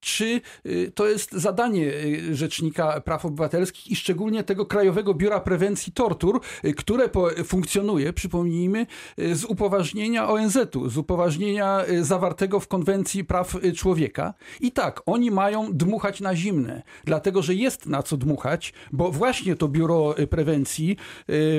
czy 0.00 0.40
y, 0.66 0.92
to 0.94 1.06
jest 1.06 1.32
zadanie 1.32 1.92
Rzecznika 2.32 3.00
Praw 3.00 3.24
Obywatelskich 3.24 3.90
i 3.90 3.96
szczególnie 3.96 4.44
tego 4.44 4.66
Krajowego 4.66 5.14
Biura 5.14 5.40
Prewencji 5.40 5.92
Tortur, 5.92 6.40
które 6.76 7.08
funkcjonuje, 7.44 8.12
przypomnijmy, 8.12 8.86
z 9.32 9.44
upoważnienia 9.44 10.28
ONZ-u, 10.28 10.88
z 10.88 10.96
upoważnienia 10.96 11.84
zawartego 12.00 12.60
w 12.60 12.68
Konwencji 12.68 13.24
Praw 13.24 13.56
Człowieka. 13.76 14.34
I 14.60 14.72
tak, 14.72 15.02
oni 15.06 15.30
mają 15.30 15.72
dmuchać 15.72 16.20
na 16.20 16.36
zimne, 16.36 16.82
dlatego 17.04 17.42
że 17.42 17.54
jest 17.54 17.86
na 17.86 18.02
co 18.02 18.16
dmuchać, 18.16 18.72
bo 18.92 19.12
właśnie 19.12 19.56
to 19.56 19.68
Biuro 19.68 20.14
Prewencji 20.30 20.96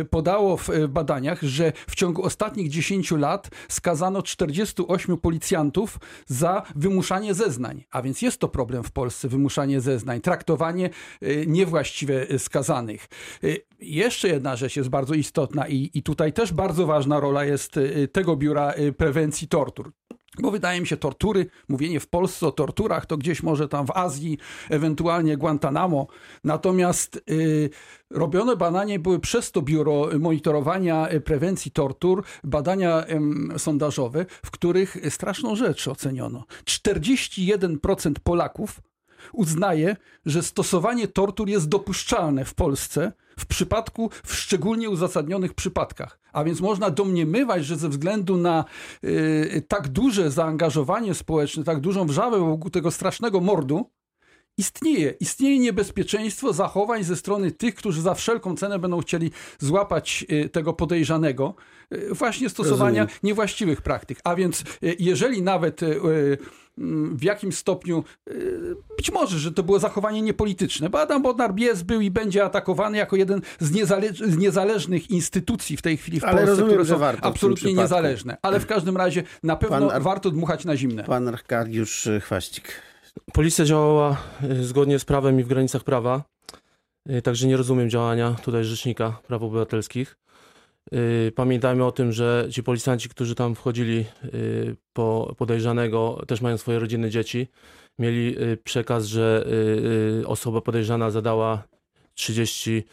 podało 0.10 0.58
w 0.58 0.70
badaniach, 0.90 1.42
że 1.42 1.74
w 1.88 1.96
ciągu 1.96 2.24
ostatnich 2.26 2.70
10 2.70 3.12
lat 3.12 3.50
skazano 3.70 4.22
48 4.22 5.18
policjantów 5.18 6.00
za 6.28 6.64
wymuszanie 6.76 7.34
zeznań. 7.34 7.84
A 7.92 8.02
więc 8.02 8.22
jest 8.22 8.29
to 8.38 8.48
problem 8.48 8.84
w 8.84 8.92
Polsce, 8.92 9.28
wymuszanie 9.28 9.82
zeznań, 9.82 10.22
traktowanie 10.22 10.90
y, 11.24 11.46
niewłaściwie 11.48 12.40
skazanych. 12.40 13.08
Y, 13.44 13.66
jeszcze 13.80 14.28
jedna 14.28 14.56
rzecz 14.56 14.76
jest 14.76 14.90
bardzo 14.90 15.14
istotna 15.14 15.68
i, 15.68 15.92
i 15.94 16.04
tutaj 16.04 16.34
też 16.34 16.54
bardzo 16.54 16.86
ważna 16.86 17.20
rola 17.20 17.46
jest 17.46 17.78
y, 17.78 18.08
tego 18.08 18.36
biura 18.36 18.74
prewencji 18.98 19.48
tortur. 19.48 19.92
Bo 20.38 20.52
wydaje 20.52 20.82
mi 20.82 20.88
się, 20.88 20.98
tortury, 20.98 21.46
mówienie 21.68 22.00
w 22.00 22.08
Polsce 22.08 22.48
o 22.48 22.52
torturach, 22.52 23.06
to 23.06 23.18
gdzieś 23.18 23.44
może 23.44 23.68
tam 23.68 23.86
w 23.86 23.92
Azji, 23.92 24.38
ewentualnie 24.70 25.38
Guantanamo. 25.38 26.08
Natomiast 26.44 27.22
y, 27.30 27.70
robione 28.10 28.56
badania 28.56 29.00
były 29.00 29.20
przez 29.20 29.52
to 29.52 29.62
biuro 29.62 30.10
monitorowania 30.20 31.12
y, 31.12 31.22
prewencji 31.22 31.72
tortur, 31.72 32.24
badania 32.44 33.06
y, 33.56 33.60
sondażowe, 33.60 34.26
w 34.46 34.52
których 34.52 34.98
straszną 35.10 35.56
rzecz 35.56 35.88
oceniono. 35.88 36.44
41% 36.66 38.14
Polaków 38.24 38.82
uznaje, 39.34 39.96
że 40.26 40.44
stosowanie 40.44 41.08
tortur 41.08 41.50
jest 41.50 41.70
dopuszczalne 41.70 42.46
w 42.46 42.54
Polsce 42.54 43.12
w 43.40 43.46
przypadku, 43.46 44.10
w 44.24 44.36
szczególnie 44.36 44.90
uzasadnionych 44.90 45.54
przypadkach. 45.54 46.20
A 46.34 46.44
więc 46.44 46.62
można 46.62 46.90
domniemywać, 46.90 47.66
że 47.66 47.76
ze 47.76 47.90
względu 47.90 48.38
na 48.38 48.66
y, 49.04 49.64
tak 49.68 49.88
duże 49.88 50.32
zaangażowanie 50.32 51.14
społeczne, 51.14 51.64
tak 51.64 51.80
dużą 51.80 52.08
wrzawę 52.08 52.40
wokół 52.40 52.72
tego 52.72 52.92
strasznego 52.92 53.42
mordu, 53.42 53.92
istnieje, 54.60 55.14
istnieje 55.20 55.60
niebezpieczeństwo 55.60 56.54
zachowań 56.54 57.04
ze 57.04 57.16
strony 57.16 57.52
tych, 57.52 57.76
którzy 57.76 58.02
za 58.02 58.14
wszelką 58.14 58.56
cenę 58.56 58.80
będą 58.80 59.02
chcieli 59.02 59.32
złapać 59.60 60.26
y, 60.32 60.50
tego 60.50 60.74
podejrzanego, 60.74 61.56
y, 61.94 62.14
właśnie 62.14 62.50
stosowania 62.50 63.02
Rozumiem. 63.02 63.20
niewłaściwych 63.24 63.82
praktyk. 63.82 64.20
A 64.24 64.36
więc 64.36 64.64
jeżeli 65.00 65.42
nawet 65.42 65.82
w 67.12 67.24
jakim 67.24 67.52
stopniu, 67.52 68.04
y, 68.28 68.76
być 68.98 69.12
może, 69.12 69.40
że 69.40 69.52
to 69.52 69.64
było 69.64 69.80
zachowanie 69.80 70.22
niepolityczne, 70.22 70.90
bo 70.90 71.02
Adam 71.02 71.22
Bodnar 71.22 71.60
jest, 71.60 71.86
był 71.86 72.02
i 72.02 72.12
będzie 72.12 72.44
atakowany 72.44 72.98
jako 72.98 73.16
jeden 73.16 73.42
z, 73.60 73.72
niezale 73.72 74.14
z 74.14 74.38
niezależnych 74.38 75.10
instytucji 75.12 75.78
w 75.78 75.82
tej 75.82 75.98
chwili 75.98 76.20
w 76.20 76.24
Ale 76.24 76.34
Polsce, 76.34 76.50
rozumiem, 76.50 76.86
które 76.86 77.00
są 77.00 77.06
absolutnie 77.22 77.74
niezależne. 77.74 78.38
Ale 78.42 78.60
w 78.60 78.66
każdym 78.66 78.98
razie 78.98 79.24
na 79.44 79.56
pewno 79.56 79.92
warto 80.00 80.32
dmuchać 80.32 80.66
na 80.66 80.78
zimne. 80.78 81.04
Pan 81.04 81.28
Arkadiusz 81.28 82.10
Chwaścik. 82.22 82.89
Policja 83.34 83.66
działała 83.66 84.18
y, 84.44 84.64
zgodnie 84.64 85.00
z 85.00 85.06
prawem 85.06 85.40
i 85.40 85.44
w 85.44 85.48
granicach 85.48 85.84
prawa, 85.84 86.24
y, 87.10 87.22
także 87.22 87.48
nie 87.48 87.58
rozumiem 87.58 87.90
działania 87.90 88.36
tutaj 88.44 88.64
Rzecznika 88.64 89.22
Praw 89.28 89.44
Obywatelskich. 89.44 90.18
Y, 90.94 91.32
Pamiętajmy 91.36 91.86
o 91.86 91.92
tym, 91.92 92.12
że 92.12 92.48
ci 92.52 92.64
policjanci, 92.64 93.10
którzy 93.10 93.36
tam 93.36 93.56
wchodzili 93.56 94.06
po 94.94 95.36
podejrzanego, 95.38 96.24
też 96.28 96.42
mają 96.42 96.58
swoje 96.58 96.80
rodziny, 96.80 97.10
dzieci. 97.10 97.48
Mieli 98.00 98.36
przekaz, 98.64 99.06
że 99.06 99.46
osoba 100.26 100.62
podejrzana 100.62 101.12
zadała 101.12 101.64
30, 102.14 102.84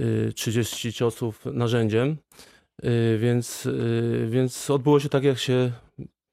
y, 0.00 0.32
30 0.34 0.92
ciosów 0.92 1.46
narzędziem, 1.46 2.16
więc, 3.18 3.68
więc 4.28 4.70
odbyło 4.70 5.00
się 5.00 5.08
tak, 5.08 5.24
jak 5.24 5.38
się 5.38 5.72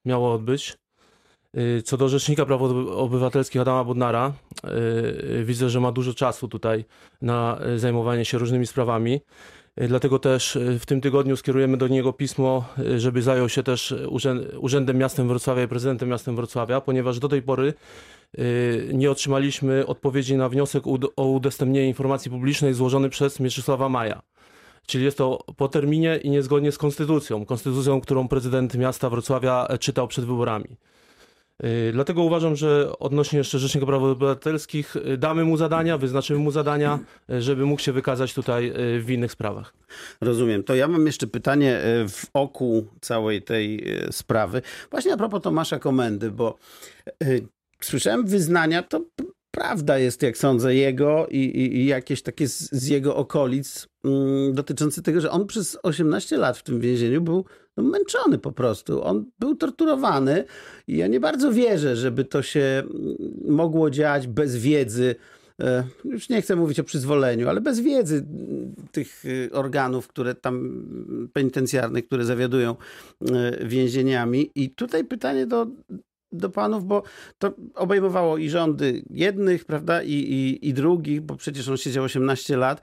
miało 0.05 0.34
odbyć. 0.34 0.77
Y, 1.57 1.81
Co 1.81 1.97
do 1.97 2.09
Rzecznika 2.09 2.45
Praw 2.45 2.62
Oby- 2.62 2.91
Obywatelskich 2.91 3.62
Adama 3.62 3.83
Bodnara, 3.83 4.33
y, 5.39 5.43
widzę, 5.45 5.69
że 5.69 5.79
ma 5.79 5.91
dużo 5.91 6.13
czasu 6.13 6.47
tutaj 6.47 6.85
na 7.21 7.59
y, 7.75 7.79
zajmowanie 7.79 8.25
się 8.25 8.38
różnymi 8.38 8.67
sprawami. 8.67 9.21
Y, 9.81 9.88
Dlatego 9.88 10.19
też 10.19 10.55
y, 10.55 10.79
w 10.79 10.85
tym 10.85 11.01
tygodniu 11.01 11.35
skierujemy 11.38 11.77
do 11.77 11.88
niego 11.88 12.13
pismo, 12.13 12.65
y, 12.79 13.00
żeby 13.00 13.21
zajął 13.21 13.50
się 13.50 13.63
też 13.63 13.95
urzęd, 14.09 14.41
Urzędem 14.59 14.97
Miastem 14.97 15.27
Wrocławia 15.27 15.63
i 15.63 15.67
prezydentem 15.67 16.09
Miastem 16.09 16.35
Wrocławia, 16.35 16.81
ponieważ 16.81 17.19
do 17.19 17.29
tej 17.29 17.41
pory 17.41 17.74
y, 18.39 18.89
nie 18.93 19.12
otrzymaliśmy 19.12 19.85
odpowiedzi 19.85 20.35
na 20.38 20.50
wniosek 20.50 20.83
o 21.15 21.25
udostępnienie 21.25 21.88
informacji 21.88 22.31
publicznej 22.31 22.74
złożony 22.74 23.09
przez 23.09 23.39
Mieczysława 23.39 23.89
Maja. 23.89 24.21
Czyli 24.88 25.03
jest 25.05 25.17
to 25.17 25.43
po 25.57 25.67
terminie 25.67 26.19
i 26.24 26.29
niezgodnie 26.29 26.71
z 26.71 26.77
konstytucją. 26.77 27.45
Konstytucją, 27.45 28.01
którą 28.01 28.27
prezydent 28.27 28.75
miasta 28.75 29.09
Wrocławia 29.09 29.67
e, 29.69 29.77
czytał 29.77 30.07
przed 30.07 30.25
wyborami. 30.25 30.65
Yy, 31.63 31.91
Dlatego 31.93 32.24
uważam, 32.24 32.55
że 32.55 33.00
odnośnie 33.00 33.38
jeszcze 33.38 33.59
Rzecznika 33.59 33.85
Praw 33.85 34.03
Obywatelskich 34.03 34.95
yy, 35.05 35.17
damy 35.17 35.45
mu 35.45 35.57
zadania, 35.57 35.97
wyznaczymy 35.97 36.39
mu 36.39 36.51
zadania, 36.51 37.00
yy, 37.27 37.41
żeby 37.41 37.65
mógł 37.65 37.81
się 37.81 37.91
wykazać 37.91 38.33
tutaj 38.33 38.74
w 39.00 39.09
innych 39.09 39.31
sprawach. 39.31 39.74
Rozumiem. 40.21 40.63
To 40.63 40.75
ja 40.75 40.88
mam 40.88 41.05
jeszcze 41.05 41.27
pytanie 41.27 41.79
w 42.09 42.25
oku 42.33 42.88
całej 43.01 43.41
tej 43.41 43.85
sprawy. 44.12 44.62
Właśnie 44.91 45.13
a 45.13 45.17
propos 45.17 45.41
Tomasza 45.41 45.79
Komendy, 45.79 46.31
bo 46.31 46.55
słyszałem 47.81 48.25
wyznania, 48.25 48.83
to 48.83 49.01
prawda 49.55 49.97
jest, 49.97 50.21
jak 50.21 50.38
sądzę, 50.38 50.75
jego 50.75 51.27
i, 51.27 51.38
i, 51.38 51.77
i 51.77 51.85
jakieś 51.85 52.21
takie 52.21 52.47
z, 52.47 52.71
z 52.71 52.88
jego 52.88 53.15
okolic 53.15 53.88
mm, 54.03 54.53
dotyczące 54.53 55.01
tego, 55.01 55.21
że 55.21 55.31
on 55.31 55.47
przez 55.47 55.77
18 55.83 56.38
lat 56.38 56.57
w 56.57 56.63
tym 56.63 56.79
więzieniu 56.79 57.21
był 57.21 57.45
no, 57.77 57.83
męczony 57.83 58.38
po 58.38 58.51
prostu. 58.51 59.03
On 59.03 59.25
był 59.39 59.55
torturowany 59.55 60.43
i 60.88 60.97
ja 60.97 61.07
nie 61.07 61.19
bardzo 61.19 61.51
wierzę, 61.51 61.95
żeby 61.95 62.25
to 62.25 62.41
się 62.41 62.62
mm, 62.62 63.15
mogło 63.47 63.89
dziać 63.89 64.27
bez 64.27 64.57
wiedzy 64.57 65.15
e, 65.62 65.83
już 66.05 66.29
nie 66.29 66.41
chcę 66.41 66.55
mówić 66.55 66.79
o 66.79 66.83
przyzwoleniu, 66.83 67.50
ale 67.50 67.62
bez 67.62 67.79
wiedzy 67.79 68.15
mm, 68.15 68.75
tych 68.91 69.25
y, 69.25 69.50
organów, 69.53 70.07
które 70.07 70.35
tam 70.35 70.55
mm, 70.55 71.29
penitencjarnych, 71.33 72.05
które 72.05 72.25
zawiadują 72.25 72.75
y, 73.21 73.67
więzieniami. 73.67 74.51
I 74.55 74.69
tutaj 74.69 75.03
pytanie 75.05 75.47
do, 75.47 75.67
do 76.37 76.49
panów, 76.49 76.85
bo 76.85 77.03
to 77.39 77.53
obejmowało 77.75 78.37
i 78.37 78.49
rządy 78.49 79.03
jednych, 79.09 79.65
prawda, 79.65 80.03
i, 80.03 80.11
i, 80.11 80.69
i 80.69 80.73
drugich, 80.73 81.21
bo 81.21 81.35
przecież 81.35 81.69
on 81.69 81.77
siedział 81.77 82.03
18 82.03 82.57
lat. 82.57 82.81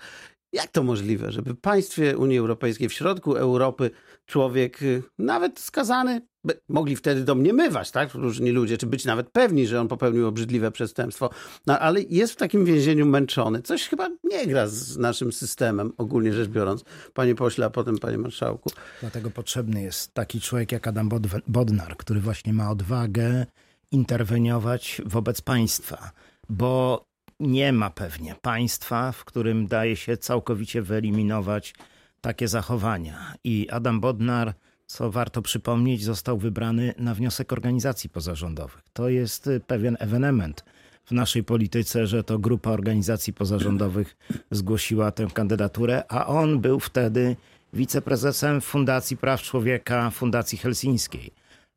Jak 0.52 0.68
to 0.68 0.82
możliwe, 0.82 1.32
żeby 1.32 1.54
w 1.54 1.60
państwie 1.60 2.18
Unii 2.18 2.38
Europejskiej, 2.38 2.88
w 2.88 2.92
środku 2.92 3.34
Europy, 3.34 3.90
człowiek, 4.26 4.82
y, 4.82 5.02
nawet 5.18 5.60
skazany, 5.60 6.20
mogli 6.68 6.96
wtedy 6.96 7.24
domniemywać, 7.24 7.90
tak, 7.90 8.14
różni 8.14 8.50
ludzie, 8.50 8.78
czy 8.78 8.86
być 8.86 9.04
nawet 9.04 9.30
pewni, 9.30 9.66
że 9.66 9.80
on 9.80 9.88
popełnił 9.88 10.26
obrzydliwe 10.26 10.70
przestępstwo, 10.70 11.30
no, 11.66 11.78
ale 11.78 12.00
jest 12.02 12.32
w 12.32 12.36
takim 12.36 12.64
więzieniu 12.64 13.06
męczony. 13.06 13.62
Coś 13.62 13.88
chyba 13.88 14.08
nie 14.24 14.46
gra 14.46 14.66
z 14.68 14.96
naszym 14.96 15.32
systemem, 15.32 15.92
ogólnie 15.98 16.32
rzecz 16.32 16.48
biorąc. 16.48 16.84
Panie 17.14 17.34
pośle, 17.34 17.66
a 17.66 17.70
potem 17.70 17.98
panie 17.98 18.18
marszałku. 18.18 18.70
Dlatego 19.00 19.30
potrzebny 19.30 19.82
jest 19.82 20.14
taki 20.14 20.40
człowiek 20.40 20.72
jak 20.72 20.86
Adam 20.86 21.08
Bod- 21.08 21.40
Bodnar, 21.46 21.96
który 21.96 22.20
właśnie 22.20 22.52
ma 22.52 22.70
odwagę 22.70 23.46
interweniować 23.92 25.02
wobec 25.06 25.40
państwa, 25.40 26.10
bo 26.48 27.04
nie 27.42 27.72
ma 27.72 27.90
pewnie 27.90 28.34
państwa, 28.42 29.12
w 29.12 29.24
którym 29.24 29.66
daje 29.66 29.96
się 29.96 30.16
całkowicie 30.16 30.82
wyeliminować 30.82 31.74
takie 32.20 32.48
zachowania. 32.48 33.34
I 33.44 33.68
Adam 33.70 34.00
Bodnar, 34.00 34.54
co 34.86 35.10
warto 35.10 35.42
przypomnieć, 35.42 36.04
został 36.04 36.38
wybrany 36.38 36.94
na 36.98 37.14
wniosek 37.14 37.52
organizacji 37.52 38.10
pozarządowych. 38.10 38.82
To 38.92 39.08
jest 39.08 39.46
y, 39.46 39.60
pewien 39.60 39.96
ewenement 40.00 40.64
w 41.04 41.12
naszej 41.12 41.44
polityce, 41.44 42.06
że 42.06 42.24
to 42.24 42.38
grupa 42.38 42.70
organizacji 42.70 43.32
pozarządowych 43.32 44.16
zgłosiła 44.50 45.10
tę 45.10 45.26
kandydaturę, 45.34 46.04
a 46.08 46.26
on 46.26 46.60
był 46.60 46.80
wtedy 46.80 47.36
wiceprezesem 47.72 48.60
Fundacji 48.60 49.16
Praw 49.16 49.42
Człowieka, 49.42 50.10
Fundacji 50.10 50.58
Helsińskiej. 50.58 51.30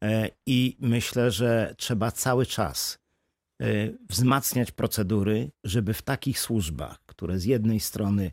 E, 0.04 0.30
I 0.46 0.78
myślę, 0.80 1.32
że 1.32 1.76
trzeba 1.78 2.12
cały 2.12 2.46
czas 2.46 3.05
wzmacniać 4.10 4.72
procedury, 4.72 5.52
żeby 5.64 5.94
w 5.94 6.02
takich 6.02 6.40
służbach, 6.40 7.00
które 7.06 7.40
z 7.40 7.46
jednej 7.46 7.80
strony 7.80 8.32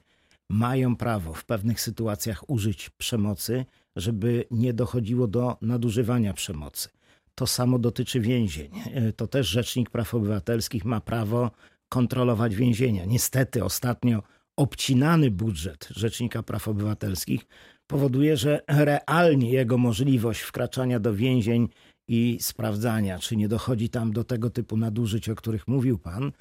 mają 0.50 0.96
prawo 0.96 1.34
w 1.34 1.44
pewnych 1.44 1.80
sytuacjach 1.80 2.50
użyć 2.50 2.90
przemocy, 2.90 3.64
żeby 3.96 4.44
nie 4.50 4.72
dochodziło 4.72 5.26
do 5.26 5.56
nadużywania 5.60 6.34
przemocy. 6.34 6.88
To 7.34 7.46
samo 7.46 7.78
dotyczy 7.78 8.20
więzień. 8.20 8.70
E, 8.94 9.12
To 9.12 9.26
też 9.26 9.48
Rzecznik 9.48 9.90
Praw 9.90 10.14
Obywatelskich 10.14 10.84
ma 10.84 11.00
prawo 11.00 11.50
kontrolować 11.88 12.56
więzienia. 12.56 13.04
Niestety 13.04 13.64
ostatnio 13.64 14.22
obcinany 14.56 15.30
budżet 15.30 15.88
Rzecznika 15.90 16.42
Praw 16.42 16.68
Obywatelskich 16.68 17.46
powoduje, 17.86 18.36
że 18.36 18.60
realnie 18.68 19.52
jego 19.52 19.78
możliwość 19.78 20.40
wkraczania 20.40 21.00
do 21.00 21.14
więzień 21.14 21.68
i 22.08 22.38
sprawdzania, 22.40 23.18
czy 23.18 23.36
nie 23.36 23.48
dochodzi 23.48 23.88
tam 23.88 24.12
do 24.12 24.24
tego 24.24 24.50
typu 24.50 24.76
nadużyć, 24.76 25.28
o 25.28 25.34
których 25.34 25.68
mówił 25.68 25.98
pan, 25.98 26.32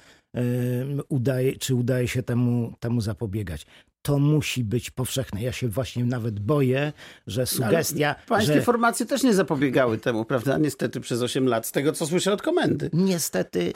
udaje, 1.08 1.56
czy 1.56 1.74
udaje 1.74 2.08
się 2.08 2.22
temu, 2.22 2.74
temu 2.80 3.00
zapobiegać. 3.00 3.66
To 4.02 4.18
musi 4.18 4.64
być 4.64 4.90
powszechne. 4.90 5.42
Ja 5.42 5.52
się 5.52 5.68
właśnie 5.68 6.04
nawet 6.04 6.40
boję, 6.40 6.92
że 7.26 7.46
sugestia, 7.46 8.14
Pańskie 8.28 8.54
że 8.54 8.62
formacje 8.62 9.06
też 9.06 9.22
nie 9.22 9.34
zapobiegały 9.34 9.98
temu, 9.98 10.24
prawda? 10.24 10.58
Niestety 10.58 11.00
przez 11.00 11.22
8 11.22 11.46
lat, 11.46 11.66
z 11.66 11.72
tego 11.72 11.92
co 11.92 12.06
słyszę 12.06 12.32
od 12.32 12.42
komendy. 12.42 12.90
Niestety 12.92 13.72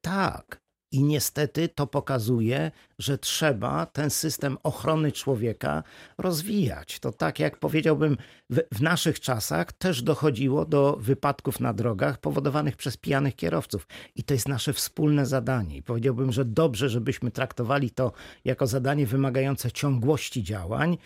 tak. 0.00 0.60
I 0.92 1.02
niestety 1.02 1.68
to 1.68 1.86
pokazuje, 1.86 2.70
że 2.98 3.18
trzeba 3.18 3.86
ten 3.86 4.10
system 4.10 4.58
ochrony 4.62 5.12
człowieka 5.12 5.82
rozwijać. 6.18 6.98
To 7.00 7.12
tak 7.12 7.38
jak 7.38 7.58
powiedziałbym, 7.58 8.16
w, 8.50 8.58
w 8.72 8.82
naszych 8.82 9.20
czasach 9.20 9.72
też 9.72 10.02
dochodziło 10.02 10.64
do 10.64 10.96
wypadków 11.00 11.60
na 11.60 11.72
drogach 11.72 12.18
powodowanych 12.18 12.76
przez 12.76 12.96
pijanych 12.96 13.36
kierowców. 13.36 13.86
I 14.16 14.22
to 14.22 14.34
jest 14.34 14.48
nasze 14.48 14.72
wspólne 14.72 15.26
zadanie. 15.26 15.76
I 15.76 15.82
powiedziałbym, 15.82 16.32
że 16.32 16.44
dobrze, 16.44 16.88
żebyśmy 16.88 17.30
traktowali 17.30 17.90
to 17.90 18.12
jako 18.44 18.66
zadanie 18.66 19.06
wymagające 19.06 19.72
ciągłości 19.72 20.42
działań, 20.42 20.98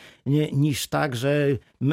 niż 0.52 0.86
tak, 0.86 1.16
że 1.16 1.48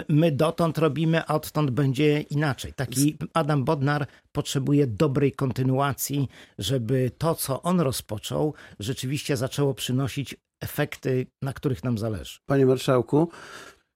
my, 0.09 0.31
dotąd 0.31 0.77
robimy, 0.77 1.25
a 1.25 1.35
odtąd 1.35 1.71
będzie 1.71 2.21
inaczej. 2.21 2.73
Taki 2.73 3.17
Adam 3.33 3.63
Bodnar 3.63 4.07
potrzebuje 4.31 4.87
dobrej 4.87 5.31
kontynuacji, 5.31 6.27
żeby 6.57 7.11
to, 7.17 7.35
co 7.35 7.61
on 7.61 7.79
rozpoczął, 7.79 8.53
rzeczywiście 8.79 9.37
zaczęło 9.37 9.73
przynosić 9.73 10.35
efekty, 10.61 11.27
na 11.41 11.53
których 11.53 11.83
nam 11.83 11.97
zależy. 11.97 12.39
Panie 12.45 12.65
marszałku, 12.65 13.31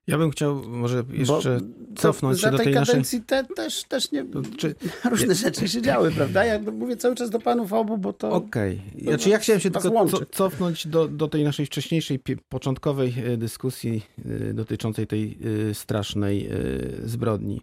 Ja 0.08 0.18
bym 0.18 0.32
chciał 0.32 0.64
może 0.68 1.04
bo 1.04 1.14
jeszcze 1.14 1.60
to 1.96 2.02
cofnąć 2.02 2.42
się 2.42 2.52
do 2.52 2.58
tej 2.58 2.66
tej 2.66 2.74
naszej... 2.74 2.94
kadencji 2.94 3.22
te, 3.22 3.44
też, 3.44 3.84
też 3.84 4.12
nie, 4.12 4.26
Czy, 4.58 4.76
różne 5.10 5.36
rzeczy 5.36 5.68
się 5.68 5.82
działy, 5.82 6.12
prawda? 6.12 6.46
Ja 6.46 6.60
mówię 6.60 6.98
cały 6.98 7.16
czas 7.16 7.30
do 7.30 7.40
panów 7.40 7.74
obu, 7.74 7.98
bo 7.98 8.14
to... 8.14 8.32
Okej. 8.32 8.82
to 8.98 9.04
Znaczy 9.04 9.30
ja 9.30 9.40
chciałem 9.40 9.60
się 9.60 9.72
tylko 9.72 9.92
łączy. 9.92 10.26
cofnąć 10.32 10.88
do, 10.88 11.08
do 11.08 11.28
tej 11.28 11.44
naszej 11.44 11.66
wcześniejszej, 11.66 12.20
początkowej 12.50 13.14
e, 13.26 13.38
dyskusji 13.38 14.02
e, 14.50 14.54
dotyczącej 14.54 15.08
tej 15.08 15.38
e, 15.70 15.74
strasznej 15.74 16.50
zbrodni. 17.04 17.62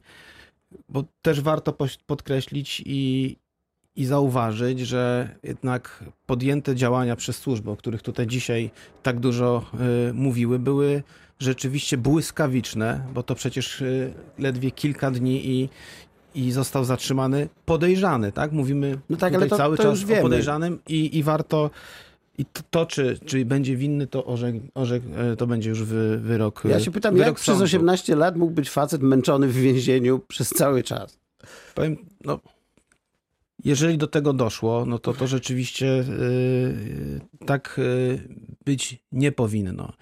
Bo 0.88 1.04
też 1.22 1.40
warto 1.40 1.76
podkreślić 2.06 2.82
i, 2.86 3.36
i 3.96 4.04
zauważyć, 4.04 4.80
że 4.80 5.34
jednak 5.42 6.04
podjęte 6.26 6.76
działania 6.76 7.16
przez 7.16 7.36
służby, 7.36 7.70
o 7.70 7.76
których 7.76 8.02
tutaj 8.02 8.26
dzisiaj 8.26 8.70
tak 9.02 9.20
dużo 9.20 9.66
mówiły, 10.12 10.58
były 10.58 11.02
rzeczywiście 11.42 11.98
błyskawiczne, 11.98 13.06
bo 13.14 13.22
to 13.22 13.34
przecież 13.34 13.82
e, 13.82 13.84
ledwie 14.38 14.70
kilka 14.70 15.10
dni 15.10 15.50
i, 15.50 15.68
i 16.34 16.52
został 16.52 16.84
zatrzymany 16.84 17.48
podejrzany, 17.64 18.32
tak? 18.32 18.52
Mówimy 18.52 18.98
No 19.10 19.16
tak, 19.16 19.34
ale 19.34 19.46
to- 19.46 19.56
cały 19.56 19.76
to 19.76 19.82
czas 19.82 20.04
o 20.18 20.22
podejrzanym 20.22 20.78
i, 20.88 21.18
i 21.18 21.22
warto 21.22 21.70
i 22.38 22.44
to, 22.44 22.62
to 22.70 22.86
czy, 22.86 23.18
czy 23.26 23.44
będzie 23.44 23.76
winny, 23.76 24.06
to 24.06 24.24
orzek, 24.24 24.54
orzek, 24.74 25.02
e, 25.16 25.36
to 25.36 25.46
będzie 25.46 25.70
już 25.70 25.82
wy, 25.84 26.18
wyrok 26.18 26.62
Ja 26.68 26.80
się 26.80 26.90
pytam, 26.90 27.16
jak 27.16 27.34
przez 27.34 27.46
sądu. 27.46 27.64
18 27.64 28.16
lat 28.16 28.36
mógł 28.36 28.52
być 28.52 28.70
facet 28.70 29.02
męczony 29.02 29.48
w 29.48 29.56
więzieniu 29.56 30.18
przez 30.18 30.48
cały 30.48 30.82
czas? 30.82 31.18
Powiem, 31.74 31.96
no, 32.24 32.40
jeżeli 33.64 33.98
do 33.98 34.06
tego 34.06 34.32
doszło, 34.32 34.86
no 34.86 34.98
to 34.98 35.14
to 35.14 35.26
rzeczywiście 35.26 35.86
y, 35.86 37.20
tak 37.46 37.78
y, 37.78 38.18
być 38.64 38.98
nie 39.12 39.32
powinno. 39.32 39.92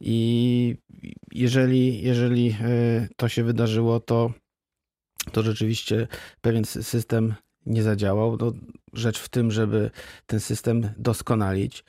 I 0.00 0.76
jeżeli, 1.32 2.02
jeżeli 2.02 2.48
y, 2.48 3.08
to 3.16 3.28
się 3.28 3.44
wydarzyło, 3.44 4.00
to, 4.00 4.32
to 5.32 5.42
rzeczywiście 5.42 6.08
pewien 6.40 6.64
system 6.64 7.34
nie 7.66 7.82
zadziałał. 7.82 8.36
No, 8.40 8.52
rzecz 8.92 9.18
w 9.18 9.28
tym, 9.28 9.50
żeby 9.50 9.90
ten 10.26 10.40
system 10.40 10.90
doskonalić. 10.98 11.84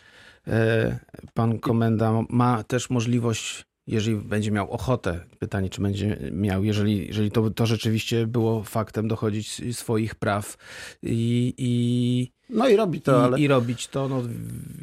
Pan 1.33 1.59
komenda 1.59 2.13
ma 2.29 2.63
też 2.63 2.89
możliwość 2.89 3.65
jeżeli 3.87 4.17
będzie 4.17 4.51
miał 4.51 4.71
ochotę, 4.71 5.19
pytanie, 5.39 5.69
czy 5.69 5.81
będzie 5.81 6.17
miał, 6.31 6.63
jeżeli, 6.63 7.07
jeżeli 7.07 7.31
to, 7.31 7.49
to 7.49 7.65
rzeczywiście 7.65 8.27
było 8.27 8.63
faktem, 8.63 9.07
dochodzić 9.07 9.75
swoich 9.77 10.15
praw 10.15 10.57
i, 11.03 11.53
i 11.57 12.31
no 12.51 12.67
i 12.67 12.75
robi 12.75 13.01
to, 13.01 13.19
i, 13.19 13.23
ale... 13.23 13.39
I 13.39 13.47
robić 13.47 13.87
to, 13.87 14.09
no, 14.09 14.21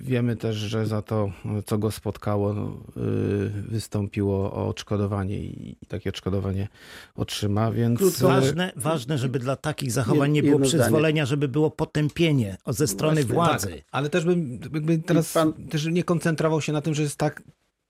wiemy 0.03 0.37
też, 0.37 0.57
że 0.57 0.87
za 0.87 1.03
to, 1.03 1.33
co 1.67 1.79
go 1.79 1.91
spotkało, 1.91 2.55
no, 2.55 2.77
yy, 2.97 3.51
wystąpiło 3.69 4.53
o 4.53 4.69
odszkodowanie 4.69 5.39
i, 5.39 5.77
i, 5.83 5.87
takie 5.87 6.11
odszkodowanie 6.11 6.69
otrzyma, 7.15 7.73
więc... 7.73 7.99
Krótko, 7.99 8.29
ważne, 8.29 8.73
ważne, 8.77 9.19
żeby 9.19 9.39
dla 9.39 9.57
takich 9.57 9.93
zachowań 9.93 10.33
nie 10.33 10.43
było 10.43 10.59
przyzwolenia, 10.59 11.27
żeby 11.27 11.49
było 11.49 11.71
potępienie 11.71 12.57
ze 12.67 12.87
strony 12.87 13.25
Właśnie, 13.25 13.35
władzy. 13.35 13.67
Tak, 13.69 13.85
ale 13.91 14.11
też 14.11 14.25
bym 14.25 14.61
jakby 14.75 14.99
teraz 14.99 15.33
pan... 15.33 15.53
też 15.53 15.87
nie 15.87 16.05
koncentrował 16.05 16.61
się 16.61 16.73
na 16.73 16.81
tym, 16.81 16.95
że 16.95 17.03
jest 17.03 17.17
tak 17.17 17.43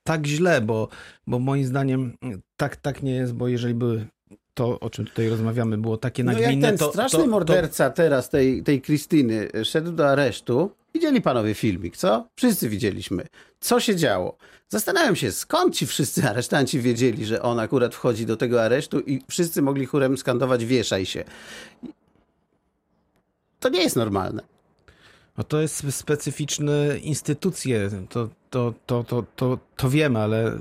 tak 0.09 0.27
źle, 0.27 0.61
bo, 0.61 0.89
bo 1.27 1.39
moim 1.39 1.65
zdaniem 1.65 2.17
tak, 2.57 2.77
tak 2.77 3.03
nie 3.03 3.13
jest, 3.13 3.33
bo 3.33 3.49
jeżeli 3.49 3.75
by 3.75 4.07
to, 4.55 4.81
o 4.81 4.91
czym 4.91 5.05
tutaj 5.07 5.29
rozmawiamy, 5.29 5.79
było 5.79 5.97
takie 5.97 6.25
nagminne, 6.25 6.57
no 6.57 6.67
jak 6.67 6.71
ten 6.71 6.79
to, 6.79 6.91
straszny 6.93 7.19
to, 7.19 7.27
morderca 7.27 7.91
teraz 7.91 8.31
tej, 8.31 8.63
tej 8.63 8.81
Krystyny 8.81 9.49
szedł 9.65 9.93
do 9.93 10.09
aresztu, 10.09 10.71
widzieli 10.95 11.23
panowie 11.23 11.55
filmik, 11.55 11.97
co? 11.97 12.29
Wszyscy 12.37 12.69
widzieliśmy. 12.69 13.27
Co 13.61 13.81
się 13.81 13.97
działo? 13.97 14.37
Zastanawiam 14.69 15.17
się, 15.17 15.33
skąd 15.33 15.75
ci 15.75 15.87
wszyscy 15.87 16.29
aresztanci 16.31 16.81
wiedzieli, 16.81 17.27
że 17.27 17.43
on 17.43 17.59
akurat 17.59 17.95
wchodzi 17.95 18.27
do 18.27 18.37
tego 18.37 18.63
aresztu 18.63 19.01
i 19.01 19.23
wszyscy 19.29 19.63
mogli 19.63 19.87
chórem 19.87 20.19
skandować 20.19 20.65
wieszaj 20.65 21.07
się. 21.07 21.25
To 23.61 23.69
nie 23.69 23.83
jest 23.83 23.97
normalne. 23.97 24.58
No 25.39 25.45
to 25.45 25.61
jest 25.61 25.95
specyficzne 25.95 26.99
instytucje, 26.99 27.91
to, 28.09 28.29
to, 28.51 28.75
to, 28.87 29.05
to, 29.05 29.25
to, 29.37 29.59
to 29.77 29.91
wiemy, 29.91 30.19
ale 30.19 30.59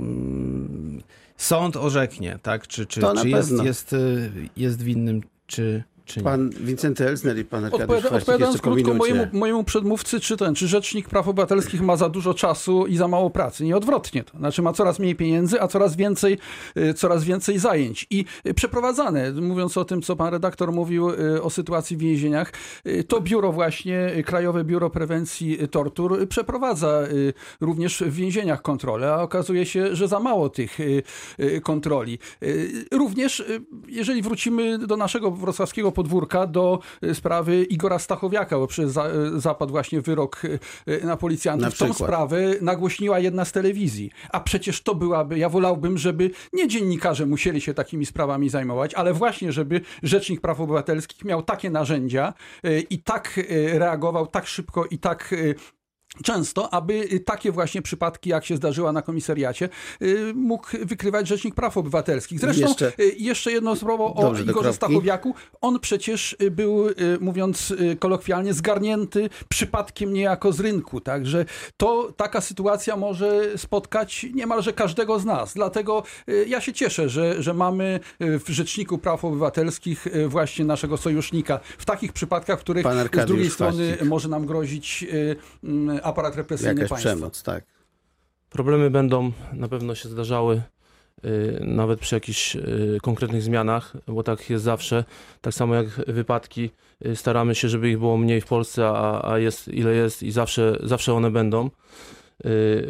mm, 0.00 1.02
sąd 1.36 1.76
orzeknie, 1.76 2.38
tak? 2.42 2.66
Czy, 2.66 2.86
czy, 2.86 3.00
czy 3.20 3.28
jest, 3.28 3.52
jest, 3.62 3.94
jest 4.56 4.82
winnym, 4.82 5.22
czy, 5.46 5.84
Pan 6.24 6.50
Wincenty 6.50 7.08
Elsner 7.08 7.38
i 7.38 7.44
pan 7.44 7.64
Arkadiusz 7.64 7.90
Odpowiada, 7.90 8.16
Odpowiadając 8.16 8.60
krótko 8.60 8.94
mojemu, 8.94 9.26
mojemu 9.32 9.64
przedmówcy, 9.64 10.20
czy 10.20 10.36
ten, 10.36 10.54
czy 10.54 10.68
Rzecznik 10.68 11.08
Praw 11.08 11.28
Obywatelskich 11.28 11.82
ma 11.82 11.96
za 11.96 12.08
dużo 12.08 12.34
czasu 12.34 12.86
i 12.86 12.96
za 12.96 13.08
mało 13.08 13.30
pracy? 13.30 13.64
Nie 13.64 13.76
odwrotnie. 13.76 14.24
To 14.24 14.38
znaczy 14.38 14.62
ma 14.62 14.72
coraz 14.72 14.98
mniej 14.98 15.16
pieniędzy, 15.16 15.60
a 15.60 15.68
coraz 15.68 15.96
więcej, 15.96 16.38
y, 16.76 16.94
coraz 16.94 17.24
więcej 17.24 17.58
zajęć. 17.58 18.06
I 18.10 18.24
y, 18.46 18.54
przeprowadzane, 18.54 19.32
mówiąc 19.32 19.76
o 19.76 19.84
tym, 19.84 20.02
co 20.02 20.16
pan 20.16 20.32
redaktor 20.32 20.72
mówił 20.72 21.10
y, 21.10 21.42
o 21.42 21.50
sytuacji 21.50 21.96
w 21.96 22.00
więzieniach, 22.00 22.52
to 23.08 23.20
biuro 23.20 23.52
właśnie, 23.52 24.22
Krajowe 24.26 24.64
Biuro 24.64 24.90
Prewencji 24.90 25.58
Tortur 25.70 26.28
przeprowadza 26.28 27.02
również 27.60 27.98
w 28.06 28.14
więzieniach 28.14 28.62
kontrolę, 28.62 29.12
a 29.12 29.22
okazuje 29.22 29.66
się, 29.66 29.96
że 29.96 30.08
za 30.08 30.20
mało 30.20 30.48
tych 30.48 30.78
kontroli. 31.62 32.18
Również, 32.92 33.44
jeżeli 33.88 34.22
wrócimy 34.22 34.78
do 34.78 34.96
naszego 34.96 35.30
wrocławskiego 35.30 35.91
podwórka 35.92 36.46
do 36.46 36.78
y, 37.04 37.14
sprawy 37.14 37.64
Igora 37.64 37.98
Stachowiaka, 37.98 38.58
bo 38.58 38.66
przecież 38.66 38.90
za, 38.90 39.08
y, 39.36 39.40
zapadł 39.40 39.70
właśnie 39.70 40.00
wyrok 40.00 40.42
y, 40.44 40.58
na 41.04 41.16
policjantów. 41.16 41.80
Na 41.80 41.86
Tą 41.86 41.94
sprawę 41.94 42.54
nagłośniła 42.60 43.18
jedna 43.18 43.44
z 43.44 43.52
telewizji. 43.52 44.10
A 44.30 44.40
przecież 44.40 44.82
to 44.82 44.94
byłaby, 44.94 45.38
ja 45.38 45.48
wolałbym, 45.48 45.98
żeby 45.98 46.30
nie 46.52 46.68
dziennikarze 46.68 47.26
musieli 47.26 47.60
się 47.60 47.74
takimi 47.74 48.06
sprawami 48.06 48.48
zajmować, 48.48 48.94
ale 48.94 49.12
właśnie, 49.12 49.52
żeby 49.52 49.80
Rzecznik 50.02 50.40
Praw 50.40 50.60
Obywatelskich 50.60 51.24
miał 51.24 51.42
takie 51.42 51.70
narzędzia 51.70 52.32
i 52.90 53.02
tak 53.02 53.40
reagował, 53.72 54.26
tak 54.26 54.46
szybko 54.46 54.84
i 54.90 54.98
tak 54.98 55.34
często, 56.24 56.74
aby 56.74 57.20
takie 57.20 57.52
właśnie 57.52 57.82
przypadki, 57.82 58.30
jak 58.30 58.44
się 58.44 58.56
zdarzyła 58.56 58.92
na 58.92 59.02
komisariacie, 59.02 59.68
y, 60.02 60.32
mógł 60.34 60.66
wykrywać 60.82 61.28
Rzecznik 61.28 61.54
Praw 61.54 61.76
Obywatelskich. 61.76 62.40
Zresztą 62.40 62.68
jeszcze, 62.68 62.92
y, 63.00 63.14
jeszcze 63.18 63.52
jedno 63.52 63.76
słowo 63.76 64.14
o 64.14 64.22
Dobrze, 64.22 64.42
Igorze 64.42 64.72
Stachowiaku. 64.72 65.34
On 65.60 65.80
przecież 65.80 66.36
y, 66.42 66.50
był, 66.50 66.86
mówiąc 67.20 67.74
kolokwialnie, 67.98 68.54
zgarnięty 68.54 69.30
przypadkiem 69.48 70.12
niejako 70.12 70.52
z 70.52 70.60
rynku. 70.60 71.00
Także 71.00 71.44
to 71.76 72.12
taka 72.16 72.40
sytuacja 72.40 72.96
może 72.96 73.58
spotkać 73.58 74.26
niemalże 74.34 74.72
każdego 74.72 75.18
z 75.18 75.24
nas. 75.24 75.54
Dlatego 75.54 76.02
ja 76.46 76.60
się 76.60 76.72
cieszę, 76.72 77.08
że, 77.08 77.42
że 77.42 77.54
mamy 77.54 78.00
w 78.20 78.44
Rzeczniku 78.48 78.98
Praw 78.98 79.24
Obywatelskich 79.24 80.06
właśnie 80.28 80.64
naszego 80.64 80.96
sojusznika 80.96 81.60
w 81.78 81.84
takich 81.84 82.12
przypadkach, 82.12 82.58
w 82.58 82.62
których 82.62 82.86
z 83.22 83.26
drugiej 83.26 83.50
strony 83.50 83.96
może 84.04 84.28
nam 84.28 84.46
grozić 84.46 85.06
aparat 86.02 86.36
represyjny 86.36 86.74
Jakaś 86.74 86.88
państwa. 86.88 87.10
przemoc, 87.10 87.42
tak. 87.42 87.64
Problemy 88.50 88.90
będą, 88.90 89.32
na 89.52 89.68
pewno 89.68 89.94
się 89.94 90.08
zdarzały, 90.08 90.62
y, 91.24 91.60
nawet 91.60 92.00
przy 92.00 92.14
jakichś 92.14 92.56
y, 92.56 92.98
konkretnych 93.02 93.42
zmianach, 93.42 93.92
bo 94.06 94.22
tak 94.22 94.50
jest 94.50 94.64
zawsze. 94.64 95.04
Tak 95.40 95.54
samo 95.54 95.74
jak 95.74 95.86
wypadki, 95.88 96.70
y, 97.06 97.16
staramy 97.16 97.54
się, 97.54 97.68
żeby 97.68 97.90
ich 97.90 97.98
było 97.98 98.16
mniej 98.16 98.40
w 98.40 98.46
Polsce, 98.46 98.88
a, 98.88 99.32
a 99.32 99.38
jest 99.38 99.68
ile 99.68 99.94
jest 99.94 100.22
i 100.22 100.30
zawsze, 100.30 100.78
zawsze 100.82 101.14
one 101.14 101.30
będą. 101.30 101.70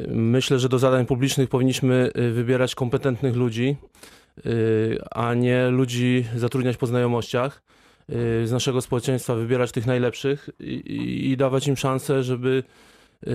Myślę, 0.09 0.59
że 0.59 0.68
do 0.68 0.79
zadań 0.79 1.07
publicznych 1.07 1.48
powinniśmy 1.48 2.11
wybierać 2.33 2.75
kompetentnych 2.75 3.37
ludzi, 3.37 3.77
a 5.11 5.35
nie 5.35 5.68
ludzi 5.68 6.25
zatrudniać 6.37 6.77
po 6.77 6.87
znajomościach. 6.87 7.62
Z 8.44 8.51
naszego 8.53 8.81
społeczeństwa 8.81 9.35
wybierać 9.35 9.72
tych 9.72 9.87
najlepszych 9.87 10.51
i, 10.61 10.64
i, 10.64 11.31
i 11.31 11.37
dawać 11.37 11.68
im 11.68 11.77
szansę, 11.77 12.22
żeby 12.22 12.62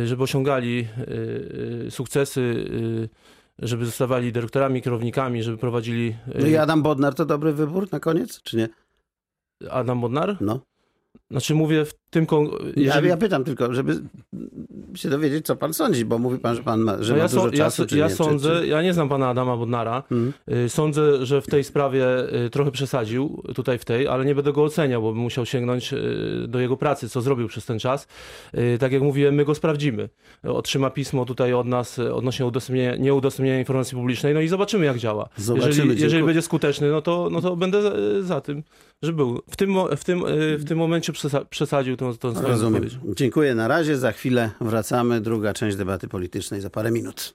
żeby 0.06 0.24
osiągali 0.24 0.88
y, 0.98 1.86
y, 1.88 1.92
sukcesy, 1.92 2.70
żeby 3.60 3.86
zostawali 3.86 4.32
dyrektorami, 4.32 4.82
kierownikami, 4.82 5.44
żeby 5.44 5.58
prowadzili. 5.58 6.16
No 6.40 6.48
i 6.48 6.56
Adam 6.56 6.84
Bodnar 6.84 7.14
to 7.14 7.26
dobry 7.26 7.54
wybór 7.54 7.92
na 7.92 8.00
koniec, 8.00 8.42
czy 8.42 8.58
nie? 8.58 8.70
Adam 9.70 10.02
Bodnar? 10.02 10.38
No. 10.42 10.60
Znaczy 11.32 11.56
mówię 11.56 11.86
w 11.86 11.94
tym... 12.10 12.28
Jeżeli... 12.76 13.06
Ja, 13.08 13.14
ja 13.14 13.18
pytam 13.18 13.44
tylko, 13.44 13.74
żeby 13.74 13.94
się 14.96 15.10
dowiedzieć, 15.10 15.46
co 15.46 15.56
pan 15.56 15.74
sądzi, 15.74 16.06
bo 16.06 16.20
mówi 16.20 16.40
pan, 16.40 16.56
że 16.56 16.64
pan 16.64 16.80
ma, 16.80 17.04
że 17.04 17.14
no 17.14 17.18
ja 17.18 17.24
ma 17.24 17.30
dużo 17.30 17.52
czasu, 17.52 17.82
ja, 17.82 17.88
czy 17.88 17.98
ja 17.98 18.08
nie, 18.08 18.16
sądzę, 18.16 18.56
czy, 18.56 18.62
czy... 18.62 18.68
ja 18.68 18.82
nie 18.82 18.94
znam 18.94 19.10
pana 19.10 19.30
Adama 19.30 19.58
Bodnara. 19.58 20.04
Hmm. 20.10 20.34
Sądzę, 20.68 21.26
że 21.26 21.42
w 21.42 21.48
tej 21.48 21.64
sprawie 21.64 22.06
y, 22.46 22.50
trochę 22.50 22.72
przesadził, 22.72 23.44
tutaj 23.56 23.78
w 23.78 23.86
tej, 23.86 24.08
ale 24.08 24.26
nie 24.26 24.36
będę 24.36 24.54
go 24.54 24.64
oceniał, 24.64 25.02
bo 25.02 25.12
bym 25.12 25.22
musiał 25.22 25.46
sięgnąć 25.46 25.94
y, 25.94 26.46
do 26.48 26.60
jego 26.60 26.78
pracy, 26.78 27.10
co 27.10 27.22
zrobił 27.22 27.48
przez 27.48 27.66
ten 27.66 27.80
czas. 27.80 28.08
Tak 28.80 28.92
jak 28.92 29.02
mówiłem, 29.02 29.36
my 29.36 29.46
go 29.46 29.56
sprawdzimy. 29.56 30.10
Otrzyma 30.44 30.90
pismo 30.90 31.26
tutaj 31.26 31.54
od 31.54 31.68
nas 31.68 32.00
odnośnie 32.00 32.46
udostępnienia, 32.46 32.96
nieudostępnienia 32.96 33.60
informacji 33.60 33.98
publicznej, 33.98 34.34
no 34.34 34.42
i 34.42 34.48
zobaczymy, 34.48 34.86
jak 34.86 34.98
działa. 34.98 35.30
Zobaczymy, 35.38 35.70
jeżeli, 35.70 36.02
jeżeli 36.02 36.24
będzie 36.24 36.42
skuteczny, 36.42 36.92
no 36.92 37.02
to, 37.02 37.30
no 37.32 37.42
to 37.42 37.56
będę 37.56 37.82
za 38.24 38.42
tym, 38.42 38.64
że 39.02 39.14
był. 39.14 39.42
W 39.50 39.56
tym, 39.56 39.76
w 39.98 40.04
tym, 40.04 40.24
w 40.58 40.66
tym 40.68 40.78
momencie 40.78 41.14
przesadził 41.50 41.97
tą, 41.98 42.14
Rozumiem. 42.42 42.84
Dziękuję 43.16 43.56
na 43.56 43.68
razie. 43.68 43.98
Za 43.98 44.12
chwilę 44.12 44.52
wracamy. 44.62 45.22
Druga 45.22 45.54
część 45.54 45.78
debaty 45.78 46.08
politycznej 46.08 46.62
za 46.62 46.70
parę 46.70 46.92
minut. 46.92 47.26